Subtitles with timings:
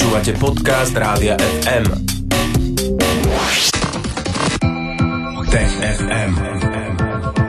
[0.00, 1.84] Počúvate podcast Rádia FM.
[5.52, 6.32] Tech FM.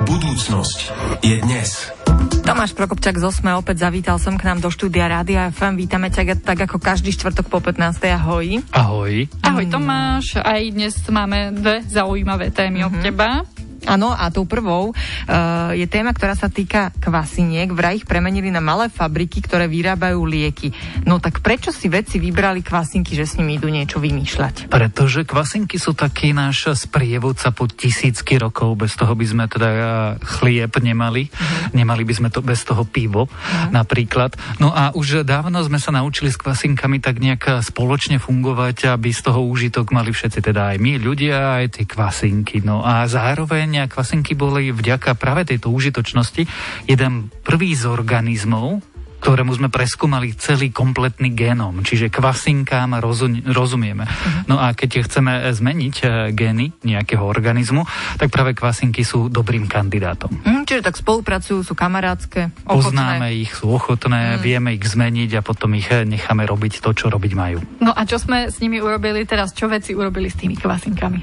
[0.04, 0.80] Budúcnosť
[1.24, 1.96] je dnes.
[2.44, 5.80] Tomáš Prokopčak z Osme opäť zavítal som k nám do štúdia Rádia FM.
[5.80, 8.20] Vítame ťa tak ako každý štvrtok po 15.
[8.20, 8.60] Ahoj.
[8.76, 9.32] Ahoj.
[9.48, 12.92] Ahoj Tomáš, aj dnes máme dve zaujímavé témy mm-hmm.
[12.92, 13.48] od teba.
[13.90, 17.74] Áno, a tou prvou uh, je téma, ktorá sa týka kvasiniek.
[17.74, 20.70] Vraj ich premenili na malé fabriky, ktoré vyrábajú lieky.
[21.10, 24.70] No tak prečo si vedci vybrali kvasinky, že s nimi idú niečo vymýšľať?
[24.70, 28.78] Pretože kvasinky sú taký náš sprievodca po tisícky rokov.
[28.78, 29.84] Bez toho by sme teda eh,
[30.22, 31.26] chlieb nemali.
[31.26, 31.74] Uh-huh.
[31.74, 33.74] Nemali by sme to bez toho pivo uh-huh.
[33.74, 34.38] napríklad.
[34.62, 39.22] No a už dávno sme sa naučili s kvasinkami tak nejak spoločne fungovať, aby z
[39.26, 42.62] toho úžitok mali všetci, teda aj my ľudia, aj tie kvasinky.
[42.62, 46.44] No a zároveň a kvasinky boli vďaka práve tejto užitočnosti
[46.90, 48.84] jeden prvý z organizmov,
[49.22, 54.10] ktorému sme preskúmali celý kompletný génom, čiže kvasinkám rozum, rozumieme.
[54.10, 54.50] Uh-huh.
[54.50, 57.86] No a keď chceme zmeniť e, gény nejakého organizmu,
[58.18, 60.34] tak práve kvasinky sú dobrým kandidátom.
[60.34, 62.82] Uh-huh, čiže tak spolupracujú, sú kamarátske, ochotné.
[62.82, 64.42] Poznáme ich, sú ochotné, uh-huh.
[64.42, 67.62] vieme ich zmeniť a potom ich e, necháme robiť to, čo robiť majú.
[67.78, 69.54] No a čo sme s nimi urobili teraz?
[69.54, 71.20] Čo veci urobili s tými kvasinkami?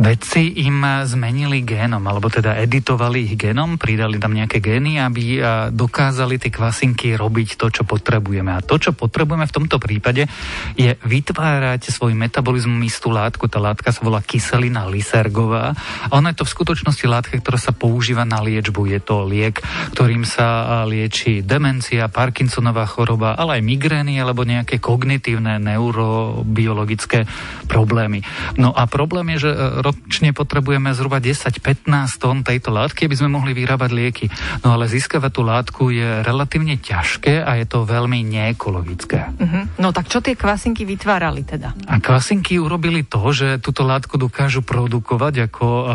[0.00, 5.36] Vedci im zmenili génom, alebo teda editovali ich génom, pridali tam nejaké gény, aby
[5.68, 8.54] dokázali tie kvasinky robiť robiť to, čo potrebujeme.
[8.54, 10.30] A to, čo potrebujeme v tomto prípade,
[10.78, 13.50] je vytvárať svoj metabolizmus istú látku.
[13.50, 15.74] Tá látka sa volá kyselina lysergová.
[16.06, 18.86] A ona je to v skutočnosti látka, ktorá sa používa na liečbu.
[18.86, 19.58] Je to liek,
[19.90, 27.26] ktorým sa lieči demencia, Parkinsonová choroba, ale aj migrény alebo nejaké kognitívne neurobiologické
[27.66, 28.22] problémy.
[28.54, 33.34] No a problém je, že e, ročne potrebujeme zhruba 10-15 tón tejto látky, aby sme
[33.34, 34.26] mohli vyrábať lieky.
[34.62, 39.32] No ale získavať tú látku je relatívne ťažké ťažké a je to veľmi neekologické.
[39.32, 39.64] Uh-huh.
[39.80, 41.72] No tak čo tie kvasinky vytvárali teda?
[41.88, 45.86] A kvasinky urobili to, že túto látku dokážu produkovať ako uh,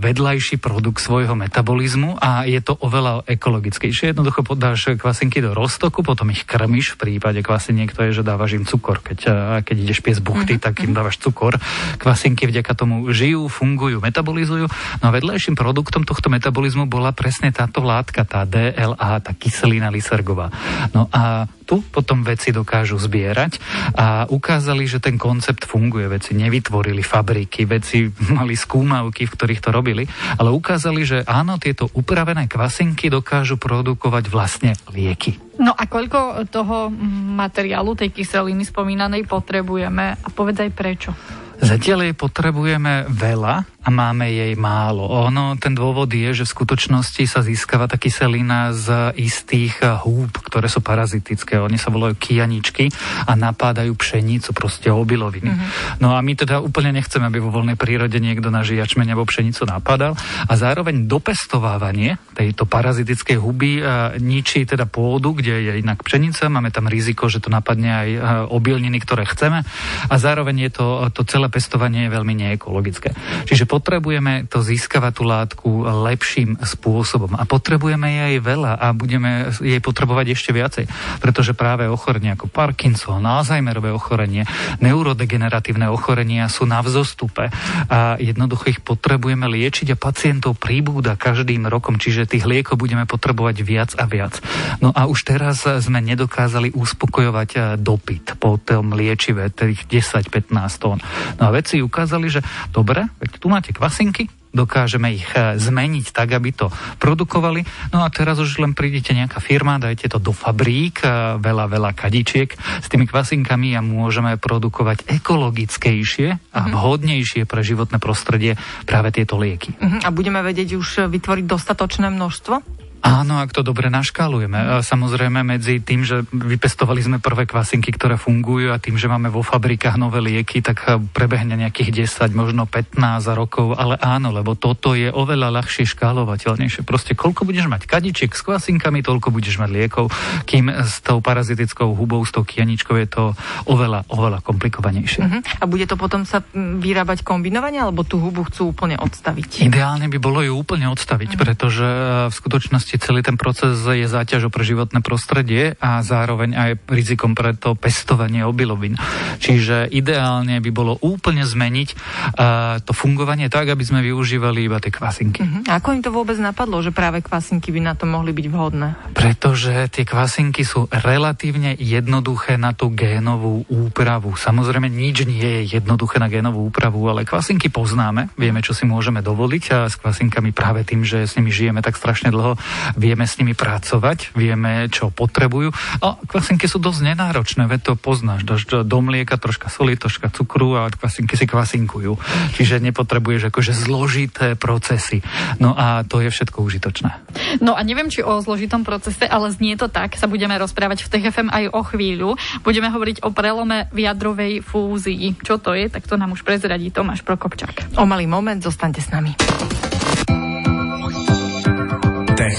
[0.00, 4.16] vedľajší produkt svojho metabolizmu a je to oveľa ekologickejšie.
[4.16, 6.96] Jednoducho podáš kvasinky do roztoku, potom ich krmiš.
[6.96, 9.04] V prípade kvasiniek to je, že dávaš im cukor.
[9.04, 10.64] Keď, uh, keď ideš pies buchty, uh-huh.
[10.72, 11.60] tak im dávaš cukor.
[12.00, 14.70] Kvasinky vďaka tomu žijú, fungujú, metabolizujú.
[15.02, 20.48] No a vedľajším produktom tohto metabolizmu bola presne táto látka, tá DLA, tá kyselina lysergová.
[20.94, 23.58] No a tu potom veci dokážu zbierať
[23.98, 26.06] a ukázali, že ten koncept funguje.
[26.06, 30.06] Veci nevytvorili fabriky, veci mali skúmavky, v ktorých to robili,
[30.38, 35.38] ale ukázali, že áno, tieto upravené kvasinky dokážu produkovať vlastne lieky.
[35.56, 36.92] No a koľko toho
[37.32, 41.10] materiálu, tej kyseliny spomínanej potrebujeme a povedz aj prečo?
[41.56, 45.06] Zatiaľ jej potrebujeme veľa, a máme jej málo.
[45.30, 50.66] Ono, ten dôvod je, že v skutočnosti sa získava tá kyselina z istých húb, ktoré
[50.66, 51.62] sú parazitické.
[51.62, 52.90] Oni sa volajú kianičky
[53.30, 55.54] a napádajú pšenicu, proste obiloviny.
[55.54, 56.02] Mm-hmm.
[56.02, 59.62] No a my teda úplne nechceme, aby vo voľnej prírode niekto na žiačmeň alebo pšenicu
[59.70, 60.18] napadal.
[60.50, 63.86] A zároveň dopestovávanie tejto parazitickej huby
[64.18, 66.50] ničí teda pôdu, kde je inak pšenica.
[66.50, 68.08] Máme tam riziko, že to napadne aj
[68.50, 69.62] obilniny, ktoré chceme.
[70.10, 73.14] A zároveň je to, to celé pestovanie je veľmi neekologické.
[73.46, 79.84] Čiže potrebujeme to získavať tú látku lepším spôsobom a potrebujeme jej veľa a budeme jej
[79.84, 80.84] potrebovať ešte viacej,
[81.20, 84.48] pretože práve ochorenia ako Parkinson, Alzheimerové ochorenie,
[84.80, 87.52] neurodegeneratívne ochorenia sú na vzostupe
[87.92, 93.56] a jednoducho ich potrebujeme liečiť a pacientov príbúda každým rokom, čiže tých liekov budeme potrebovať
[93.60, 94.40] viac a viac.
[94.80, 100.98] No a už teraz sme nedokázali uspokojovať eh, dopyt po tom liečive, tých 10-15 tón.
[101.36, 106.14] No a vedci ukázali, že dobre, veď tu máte máte kvasinky, dokážeme ich e, zmeniť
[106.14, 106.70] tak, aby to
[107.02, 107.66] produkovali.
[107.90, 111.90] No a teraz už len prídete nejaká firma, dajte to do fabrík, e, veľa, veľa
[111.90, 116.70] kadičiek s tými kvasinkami a môžeme produkovať ekologickejšie a mhm.
[116.78, 118.54] vhodnejšie pre životné prostredie
[118.86, 119.74] práve tieto lieky.
[119.74, 119.98] Uh-huh.
[120.06, 122.85] A budeme vedieť už vytvoriť dostatočné množstvo?
[123.06, 124.82] Áno, ak to dobre naškálujeme.
[124.82, 129.46] Samozrejme medzi tým, že vypestovali sme prvé kvasinky, ktoré fungujú a tým, že máme vo
[129.46, 130.82] fabrikách nové lieky, tak
[131.14, 132.98] prebehne nejakých 10, možno 15
[133.38, 136.82] rokov, ale áno, lebo toto je oveľa ľahšie škálovateľnejšie.
[136.82, 140.10] Proste koľko budeš mať kadičiek s kvasinkami, toľko budeš mať liekov,
[140.42, 143.24] kým s tou parazitickou hubou, s tou kianičkou je to
[143.70, 145.22] oveľa, oveľa komplikovanejšie.
[145.22, 145.40] Uh-huh.
[145.62, 149.62] A bude to potom sa vyrábať kombinovanie, alebo tú hubu chcú úplne odstaviť?
[149.62, 151.44] Ideálne by bolo ju úplne odstaviť, uh-huh.
[151.46, 151.86] pretože
[152.26, 157.36] v skutočnosti skutočnosti celý ten proces je záťažou pre životné prostredie a zároveň aj rizikom
[157.36, 158.96] pre to pestovanie obilovín.
[159.38, 164.90] Čiže ideálne by bolo úplne zmeniť uh, to fungovanie tak, aby sme využívali iba tie
[164.90, 165.40] kvasinky.
[165.44, 165.62] Uh-huh.
[165.68, 168.88] Ako im to vôbec napadlo, že práve kvasinky by na to mohli byť vhodné?
[169.12, 174.34] Pretože tie kvasinky sú relatívne jednoduché na tú génovú úpravu.
[174.34, 179.20] Samozrejme, nič nie je jednoduché na génovú úpravu, ale kvasinky poznáme, vieme, čo si môžeme
[179.20, 182.58] dovoliť a s kvasinkami práve tým, že s nimi žijeme tak strašne dlho,
[182.94, 185.74] vieme s nimi pracovať, vieme, čo potrebujú.
[186.04, 188.46] A kvasinky sú dosť nenáročné, veď to poznáš.
[188.46, 192.14] Dáš do mlieka troška soli, troška cukru a kvasinky si kvasinkujú.
[192.54, 195.24] Čiže nepotrebuješ akože zložité procesy.
[195.58, 197.10] No a to je všetko užitočné.
[197.58, 201.10] No a neviem, či o zložitom procese, ale znie to tak, sa budeme rozprávať v
[201.16, 202.30] TFM aj o chvíľu.
[202.62, 205.38] Budeme hovoriť o prelome v jadrovej fúzii.
[205.40, 207.96] Čo to je, tak to nám už prezradí Tomáš Prokopčák.
[207.96, 209.32] O malý moment, zostaňte s nami.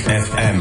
[0.05, 0.57] FM.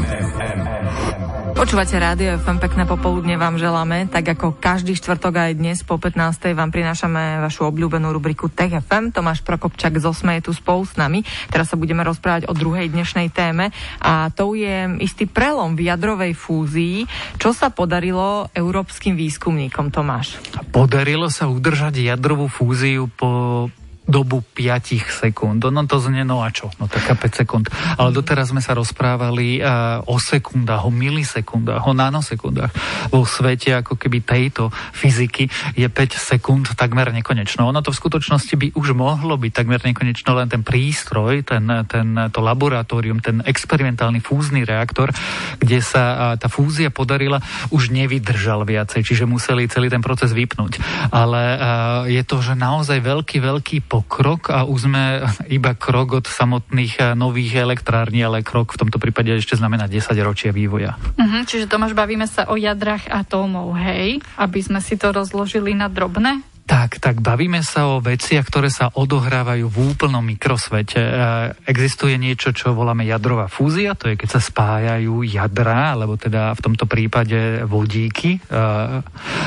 [1.53, 6.53] Počúvate rádio FM, pekné popoludne vám želáme, tak ako každý štvrtok aj dnes po 15.
[6.57, 9.13] vám prinášame vašu obľúbenú rubriku Tech FM.
[9.13, 11.21] Tomáš Prokopčak z Osme je tu spolu s nami.
[11.53, 13.69] Teraz sa budeme rozprávať o druhej dnešnej téme
[14.01, 17.05] a to je istý prelom v jadrovej fúzii.
[17.37, 20.37] Čo sa podarilo európskym výskumníkom, Tomáš?
[20.73, 23.65] Podarilo sa udržať jadrovú fúziu po
[24.07, 25.59] dobu 5 sekúnd.
[25.67, 26.71] No to znie, no a čo?
[26.79, 27.67] No taká 5 sekúnd.
[27.99, 32.71] Ale doteraz sme sa rozprávali uh, o sekundách, o milisekundách, o nanosekundách.
[33.11, 37.67] Vo svete ako keby tejto fyziky je 5 sekúnd takmer nekonečno.
[37.67, 42.07] Ono to v skutočnosti by už mohlo byť takmer nekonečno, len ten prístroj, ten, ten,
[42.31, 45.11] to laboratórium, ten experimentálny fúzny reaktor,
[45.59, 47.43] kde sa uh, tá fúzia podarila,
[47.75, 50.79] už nevydržal viacej, čiže museli celý ten proces vypnúť.
[51.11, 51.59] Ale uh,
[52.07, 55.03] je to, že naozaj veľký, veľký pokrok a už sme
[55.57, 60.13] iba krok od samotných eh, nových elektrární, ale krok v tomto prípade ešte znamená 10
[60.21, 60.93] ročia vývoja.
[61.17, 64.21] Uh-huh, čiže Tomáš, bavíme sa o jadrach atómov, hej?
[64.37, 66.56] Aby sme si to rozložili na drobné?
[66.67, 70.99] Tak, tak bavíme sa o veciach, ktoré sa odohrávajú v úplnom mikrosvete.
[70.99, 71.11] E,
[71.63, 76.63] existuje niečo, čo voláme jadrová fúzia, to je keď sa spájajú jadra, alebo teda v
[76.67, 78.43] tomto prípade vodíky.
[78.43, 78.59] E,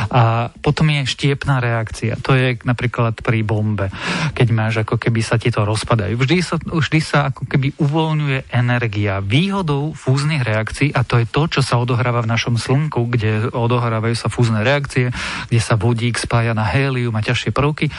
[0.08, 2.16] a potom je štiepná reakcia.
[2.24, 3.92] To je napríklad pri bombe,
[4.32, 6.16] keď máš ako keby sa ti to rozpadajú.
[6.16, 9.20] Vždy sa, vždy sa ako keby uvoľňuje energia.
[9.20, 14.16] Výhodou fúznych reakcií, a to je to, čo sa odohráva v našom slnku, kde odohrávajú
[14.16, 15.12] sa fúzne reakcie,
[15.52, 17.90] kde sa vodík spája na hélium, má ťažšie prvky.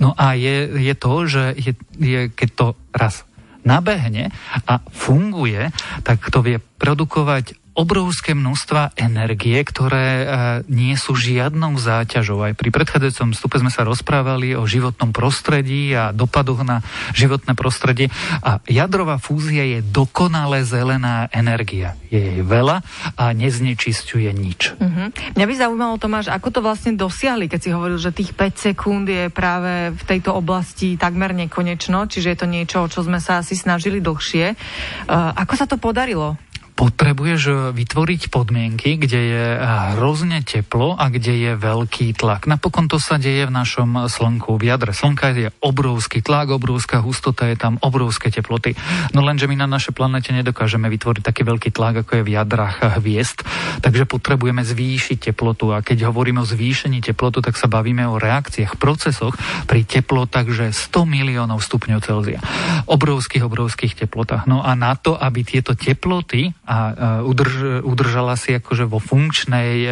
[0.00, 3.28] No a je, je to, že je, je, keď to raz
[3.66, 4.32] nabehne
[4.64, 5.68] a funguje,
[6.06, 10.26] tak to vie produkovať obrovské množstva energie, ktoré e,
[10.66, 12.42] nie sú žiadnou záťažou.
[12.42, 16.82] Aj pri predchádzajúcom stupe sme sa rozprávali o životnom prostredí a dopadoch na
[17.14, 18.10] životné prostredie.
[18.42, 21.94] A jadrová fúzia je dokonale zelená energia.
[22.10, 22.82] Je jej veľa
[23.14, 24.74] a neznečisťuje nič.
[24.74, 25.14] Uh-huh.
[25.38, 29.06] Mňa by zaujímalo, Tomáš, ako to vlastne dosiahli, keď si hovoril, že tých 5 sekúnd
[29.06, 33.38] je práve v tejto oblasti takmer nekonečno, čiže je to niečo, o čo sme sa
[33.38, 34.58] asi snažili dlhšie.
[35.06, 36.34] Uh, ako sa to podarilo?
[36.78, 39.62] Potrebuješ eh, vytvoriť podmienky, kde je eh,
[39.98, 42.46] hrozne teplo a kde je veľký tlak.
[42.46, 44.54] Napokon to sa deje v našom Slnku.
[44.54, 48.78] V jadre Slnka je obrovský tlak, obrovská hustota, je tam obrovské teploty.
[49.10, 53.02] No lenže my na našej planete nedokážeme vytvoriť taký veľký tlak, ako je v jadrách
[53.02, 53.42] hviezd,
[53.80, 55.74] takže potrebujeme zvýšiť teplotu.
[55.74, 59.34] A keď hovoríme o zvýšení teplotu, tak sa bavíme o reakciách, procesoch
[59.66, 62.40] pri teplotách, že 100 miliónov stupňov Celzia.
[62.88, 64.48] Obrovských, obrovských teplotách.
[64.48, 69.88] No a na to, aby tieto teploty a udrž, udržala si akože vo funkčnej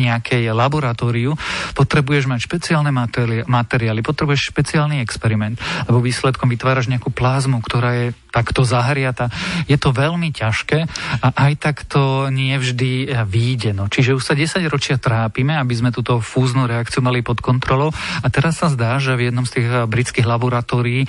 [0.00, 1.34] nejakej laboratóriu,
[1.76, 2.90] potrebuješ mať špeciálne
[3.46, 9.30] materiály, potrebuješ špeciálny experiment, lebo výsledkom vytváraš nejakú plázmu, ktorá je takto zahriata.
[9.66, 10.86] Je to veľmi ťažké
[11.22, 12.89] a aj tak to nie vždy
[13.26, 13.70] výjde.
[13.74, 13.90] No.
[13.90, 17.90] Čiže už sa 10 ročia trápime, aby sme túto fúznu reakciu mali pod kontrolou
[18.22, 21.04] a teraz sa zdá, že v jednom z tých britských laboratórií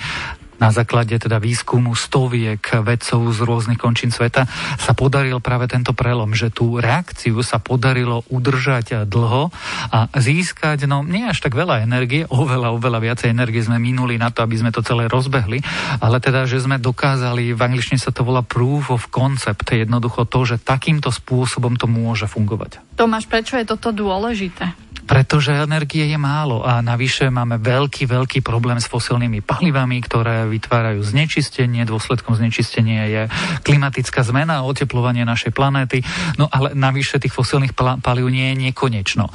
[0.62, 4.46] na základe teda výskumu stoviek vedcov z rôznych končín sveta
[4.78, 9.50] sa podaril práve tento prelom, že tú reakciu sa podarilo udržať dlho
[9.90, 14.30] a získať, no nie až tak veľa energie, oveľa, oveľa viacej energie sme minuli na
[14.30, 15.58] to, aby sme to celé rozbehli,
[15.98, 20.46] ale teda, že sme dokázali, v angličtine sa to volá proof of concept, jednoducho to,
[20.46, 22.78] že takýmto spôsobom to môže fungovať.
[22.94, 24.92] Tomáš, prečo je toto dôležité?
[25.02, 31.00] Pretože energie je málo a navyše máme veľký, veľký problém s fosilnými palivami, ktoré vytvárajú
[31.00, 31.88] znečistenie.
[31.88, 33.22] Dôsledkom znečistenia je
[33.64, 36.04] klimatická zmena a oteplovanie našej planéty.
[36.36, 39.28] No ale navyše tých fosilných palív nie je nekonečno.
[39.28, 39.32] E,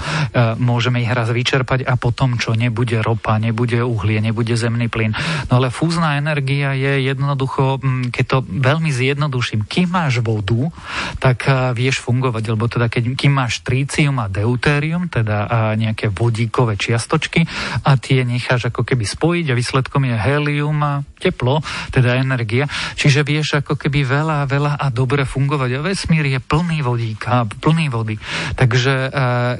[0.61, 2.53] môžeme ich raz vyčerpať a potom čo?
[2.53, 5.17] Nebude ropa, nebude uhlie, nebude zemný plyn.
[5.49, 7.81] No ale fúzna energia je jednoducho,
[8.13, 10.69] keď to veľmi zjednoduším, kým máš vodu,
[11.17, 16.75] tak e, vieš fungovať, lebo teda keď, kým máš trícium a deutérium, teda nejaké vodíkové
[16.75, 17.47] čiastočky
[17.83, 21.59] a tie necháš ako keby spojiť a výsledkom je helium a teplo,
[21.91, 22.69] teda energia.
[22.95, 25.69] Čiže vieš ako keby veľa, veľa a dobre fungovať.
[25.77, 28.15] A vesmír je plný vodíka, plný vody.
[28.55, 29.11] Takže uh,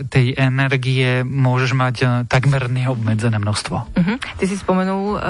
[0.08, 3.76] tej energie môžeš mať uh, takmer neobmedzené množstvo.
[3.76, 4.18] Uh-huh.
[4.22, 5.22] Ty si spomenul, uh,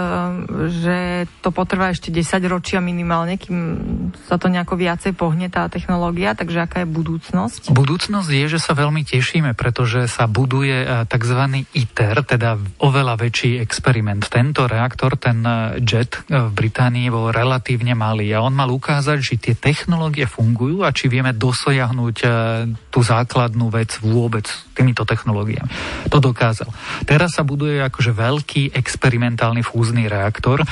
[0.70, 3.58] že to potrvá ešte 10 ročia minimálne, kým
[4.28, 7.74] sa to nejako viacej pohne tá technológia, takže aká je budúcnosť?
[7.74, 11.42] Budúcnosť je, že sa veľmi tešíme, pretože sa buduje tzv.
[11.74, 14.30] ITER, teda oveľa väčší experiment.
[14.30, 15.42] Tento reaktor, ten
[15.82, 15.97] JET,
[16.28, 21.08] v Británii bol relatívne malý a on mal ukázať, či tie technológie fungujú a či
[21.10, 22.28] vieme dosojahnuť e,
[22.94, 24.46] tú základnú vec vôbec
[24.78, 25.70] týmito technológiami.
[26.14, 26.70] To dokázal.
[27.08, 30.68] Teraz sa buduje akože veľký experimentálny fúzny reaktor, e,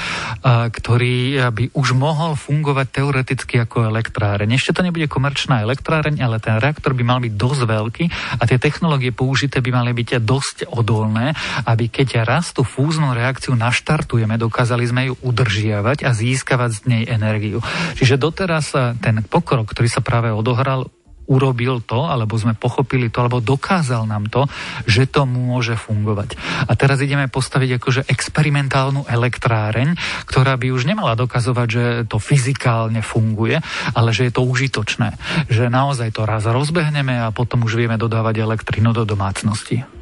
[0.69, 4.53] ktorý by už mohol fungovať teoreticky ako elektráreň.
[4.53, 8.05] Ešte to nebude komerčná elektráreň, ale ten reaktor by mal byť dosť veľký
[8.37, 11.33] a tie technológie použité by mali byť dosť odolné,
[11.65, 17.03] aby keď raz tú fúznu reakciu naštartujeme, dokázali sme ju udržiavať a získavať z nej
[17.07, 17.59] energiu.
[17.99, 20.89] Čiže doteraz ten pokrok, ktorý sa práve odohral,
[21.25, 24.45] urobil to, alebo sme pochopili to, alebo dokázal nám to,
[24.85, 26.37] že to môže fungovať.
[26.69, 29.97] A teraz ideme postaviť akože experimentálnu elektráreň,
[30.29, 33.57] ktorá by už nemala dokazovať, že to fyzikálne funguje,
[33.97, 35.17] ale že je to užitočné.
[35.49, 39.94] Že naozaj to raz rozbehneme a potom už vieme dodávať elektrinu do domácnosti.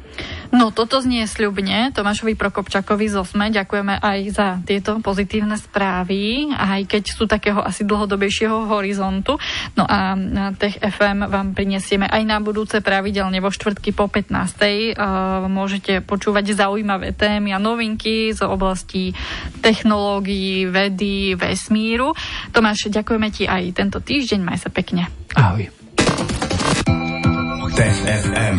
[0.54, 1.90] No, toto znie sľubne.
[1.90, 7.82] Tomášovi Prokopčakovi z OSME ďakujeme aj za tieto pozitívne správy, aj keď sú takého asi
[7.82, 9.34] dlhodobejšieho horizontu.
[9.74, 10.14] No a
[10.54, 14.94] Tech FM vám prinesieme aj na budúce pravidelne vo štvrtky po 15.
[15.50, 19.10] Môžete počúvať zaujímavé témy a novinky z oblasti
[19.58, 22.14] technológií, vedy, vesmíru.
[22.54, 24.40] Tomáš, ďakujeme ti aj tento týždeň.
[24.40, 25.10] Maj sa pekne.
[25.34, 25.66] Ahoj.
[27.74, 28.58] Tech FM.